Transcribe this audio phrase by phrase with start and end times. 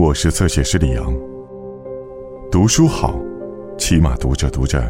[0.00, 1.14] 我是侧写师李阳。
[2.50, 3.20] 读书好，
[3.76, 4.82] 起码读着读着，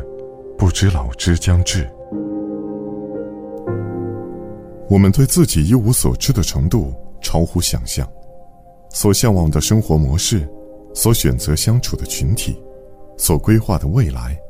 [0.57, 1.85] 不知老之将至。
[4.89, 8.09] 我们对自己一无所知的程度超乎想象，
[8.91, 10.49] 所向往的生活模式，
[10.95, 12.63] 所选择相处的群体，
[13.17, 14.41] 所规划的未来，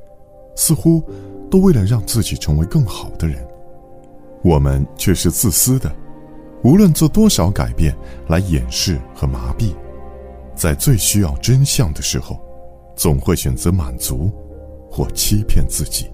[0.57, 1.03] 似乎
[1.51, 3.43] 都为了让自己成为更好的人。
[4.43, 5.91] 我们却是自私的，
[6.63, 7.97] 无论做多少改变
[8.29, 9.73] 来掩饰和麻痹，
[10.61, 12.39] 在最需要真相的时候，
[12.95, 14.31] 总会选择满足
[14.91, 16.05] 或欺骗自己。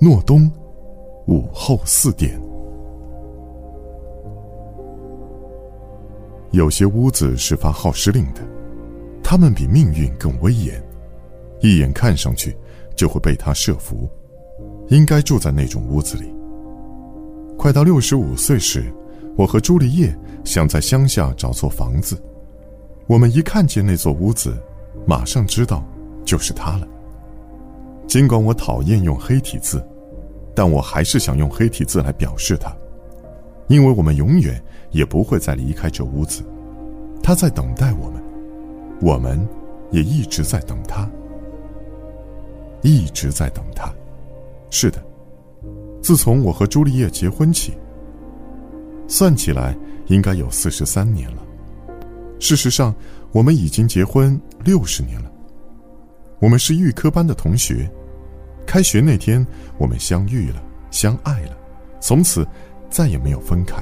[0.00, 0.50] 诺东，
[1.26, 2.40] 午后四点。
[6.52, 8.40] 有些屋子是发号施令的，
[9.22, 10.82] 他们比命运更威严，
[11.60, 12.56] 一眼看上去
[12.96, 14.08] 就会被他设伏，
[14.88, 16.34] 应该住在那种屋子里。
[17.58, 18.90] 快到六十五岁时，
[19.36, 22.18] 我和朱丽叶想在乡下找座房子。
[23.06, 24.56] 我们一看见那座屋子，
[25.06, 25.84] 马上知道
[26.24, 26.88] 就是它了。
[28.06, 29.84] 尽管我讨厌用黑体字，
[30.54, 32.74] 但我还是想用黑体字来表示它，
[33.68, 36.42] 因为我们永远也不会再离开这屋子。
[37.22, 38.22] 他在等待我们，
[39.00, 39.40] 我们
[39.90, 41.08] 也一直在等他，
[42.82, 43.92] 一直在等他。
[44.70, 45.02] 是的。
[46.02, 47.74] 自从我和朱丽叶结婚起，
[49.06, 51.42] 算起来应该有四十三年了。
[52.42, 52.92] 事实上，
[53.30, 55.30] 我们已经结婚六十年了。
[56.40, 57.88] 我们是预科班的同学，
[58.66, 59.46] 开学那天
[59.78, 61.56] 我们相遇了，相爱了，
[62.00, 62.44] 从此
[62.90, 63.80] 再也没有分开。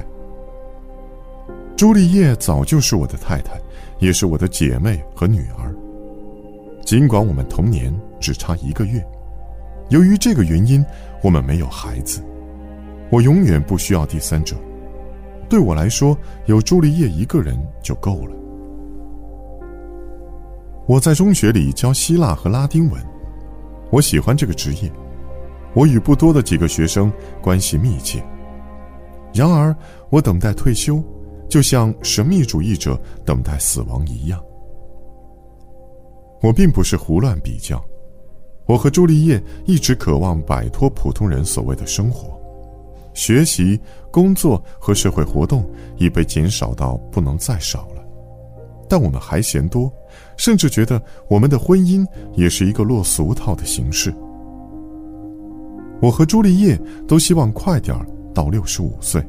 [1.75, 3.59] 朱丽叶早就是我的太太，
[3.97, 5.75] 也是我的姐妹和女儿。
[6.85, 9.03] 尽管我们同年只差一个月。
[9.89, 10.85] 由于这个原因，
[11.23, 12.23] 我们没有孩子。
[13.09, 14.55] 我永远不需要第三者，
[15.49, 18.35] 对我来说，有朱丽叶一个人就够了。
[20.87, 23.01] 我在中学里教希腊和拉丁文，
[23.91, 24.91] 我喜欢这个职业。
[25.73, 27.11] 我与不多的几个学生
[27.41, 28.21] 关系密切。
[29.33, 29.73] 然而，
[30.09, 31.01] 我等待退休，
[31.47, 34.43] 就像神秘主义者等待死亡一样。
[36.41, 37.81] 我并不是胡乱比较。
[38.65, 42.37] 我和朱丽叶一直渴望摆脱普通人所谓的生活，
[43.13, 43.79] 学习、
[44.11, 45.65] 工作和社会活动
[45.97, 48.00] 已被减少到不能再少了，
[48.91, 49.89] 但我们还嫌多，
[50.35, 54.13] 甚至觉得我们的婚姻也是一个落俗套的形式。
[56.01, 57.97] 我和朱丽叶都希望快点
[58.33, 59.25] 到六十五岁，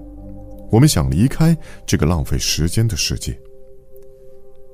[0.69, 1.57] 我们想离开
[1.87, 3.39] 这个浪费时间的世界。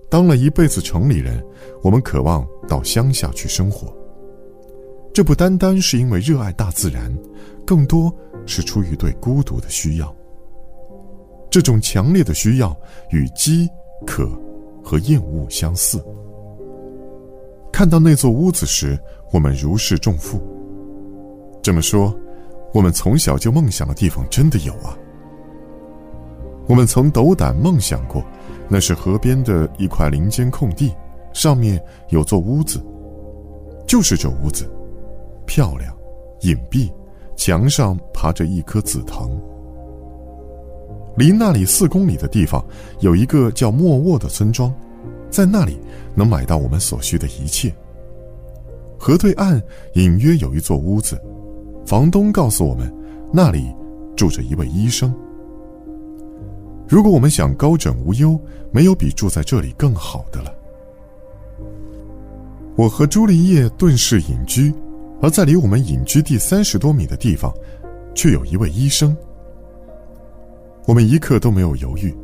[0.09, 1.45] 当了一辈子城里人，
[1.83, 3.95] 我们渴望到乡下去生活。
[5.13, 7.15] 这不单单是因为热爱大自然，
[7.67, 8.11] 更多
[8.47, 10.17] 是出于对孤独的需要。
[11.51, 12.75] 这种强烈的需要
[13.11, 13.69] 与饥
[14.07, 14.31] 渴
[14.89, 16.03] 和厌恶相似。
[17.71, 18.99] 看到那座屋子时，
[19.31, 20.41] 我们如释重负。
[21.63, 22.17] 这么说，
[22.73, 24.97] 我们从小就梦想的地方真的有啊。
[26.67, 28.25] 我们曾斗胆梦想过，
[28.67, 30.95] 那是河边的一块林间空地，
[31.35, 31.79] 上面
[32.09, 32.83] 有座屋子，
[33.87, 34.67] 就是这屋子。
[35.45, 35.95] 漂亮，
[36.41, 36.91] 隐蔽，
[37.37, 39.39] 墙上爬着一棵紫藤。
[41.19, 42.65] 离那里四公里的地方
[43.01, 44.73] 有一个叫莫沃的村庄，
[45.29, 45.77] 在那里
[46.15, 47.75] 能买到我们所需的一切。
[48.97, 49.61] 河对岸
[49.95, 51.21] 隐约有一座屋子，
[51.85, 52.93] 房东告诉我们，
[53.33, 53.75] 那里
[54.17, 55.13] 住着一位医生。
[56.87, 58.39] 如果我们想高枕无忧，
[58.71, 60.55] 没有比住在这里更好的了。
[62.77, 64.73] 我和朱丽叶顿时隐居。
[65.21, 67.53] 而在离我们隐居地三十多米的地方，
[68.15, 69.17] 却有一位医生。
[70.89, 72.17] 我们一刻都没有犹豫，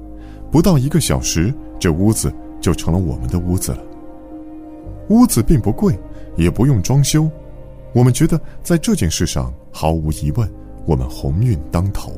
[0.50, 3.84] 不到一个小时，这屋子就成了我们的屋子了。
[5.10, 5.94] 屋子并不贵，
[6.34, 7.30] 也不用装修，
[7.92, 10.50] 我们觉得在这件事上毫无疑问，
[10.86, 12.14] 我们鸿运当头。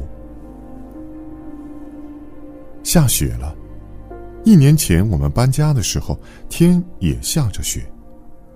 [2.84, 3.52] 下雪了，
[4.44, 6.16] 一年前我们搬家的时候，
[6.48, 7.84] 天也下着雪，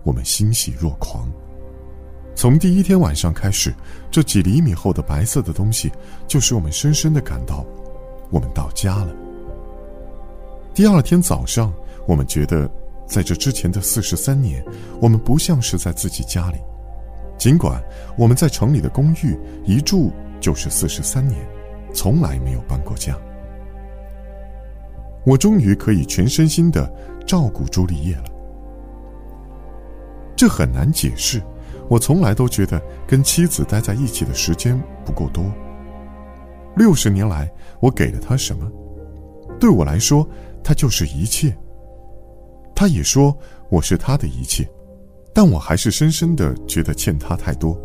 [0.05, 1.29] 我们欣喜若狂。
[2.37, 3.75] 从第一天晚上开始，
[4.13, 5.91] 这几厘米厚的白色的东西，
[6.29, 7.67] 就使我们深深的感到，
[8.31, 9.15] 我们到家了。
[10.73, 11.73] 第二天早上，
[12.07, 12.71] 我们觉得，
[13.07, 14.65] 在这之前的四十三年，
[15.01, 16.59] 我们不像是在自己家里，
[17.37, 17.83] 尽管
[18.17, 20.11] 我们在城里的公寓一住
[20.41, 21.39] 就是四十三年，
[21.93, 23.17] 从来没有搬过家。
[25.27, 26.91] 我终于可以全身心的
[27.27, 28.25] 照顾朱丽叶了，
[30.35, 31.43] 这很难解释。
[31.89, 35.45] 我从来都觉得跟妻子待在一起的时间不够多。
[36.77, 37.51] 六十年来，
[37.81, 38.71] 我给了他什么？
[39.59, 40.27] 对我来说，
[40.63, 41.55] 他就是一切。
[42.75, 43.37] 他也说
[43.69, 44.67] 我是他的一切，
[45.35, 47.79] 但我还是深深的觉得欠他太多。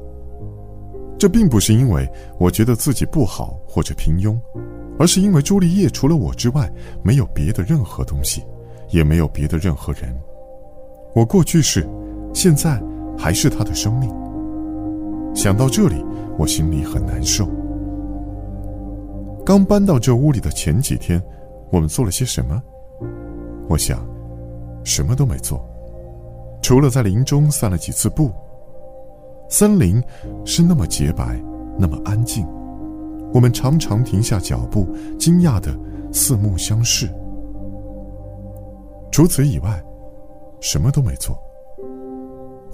[1.17, 2.07] 这并不是因为
[2.39, 4.37] 我觉得自己不好或者平庸，
[4.99, 6.71] 而是因为朱丽叶除了我之外
[7.03, 8.43] 没有别的任何东西，
[8.89, 10.15] 也没有别的任何人。
[11.13, 11.88] 我过去是，
[12.33, 12.81] 现在
[13.17, 14.09] 还是他的生命。
[15.33, 16.03] 想到这里，
[16.38, 17.49] 我心里很难受。
[19.45, 21.21] 刚搬到这屋里的前几天，
[21.71, 22.59] 我们做了些什么？
[23.69, 24.03] 我想，
[24.83, 25.63] 什么都没做，
[26.63, 28.31] 除了在林中散了几次步。
[29.47, 30.01] 森林
[30.45, 31.39] 是那么洁白，
[31.77, 32.44] 那么安静，
[33.31, 34.88] 我们常常停下脚步，
[35.19, 35.77] 惊讶的
[36.12, 37.07] 四目相视。
[39.12, 39.80] 除此以外，
[40.59, 41.39] 什么都没做。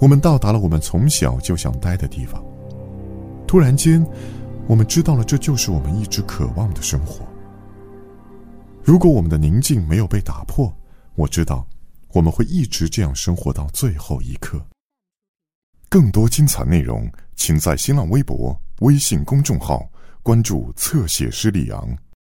[0.00, 2.42] 我们到达了我们从小就想待的地方。
[3.46, 4.04] 突然间，
[4.68, 7.26] 我们知道了，这就是我们一直渴望的生活。
[8.82, 10.74] 如果我们的宁静没有被打破，
[11.14, 11.66] 我知道，
[12.12, 14.64] 我们会一直这样生活到最后一刻。
[15.88, 19.86] 更多精彩内容，请在新浪微博、微信公众号
[20.22, 21.96] 关注“侧写师李昂”。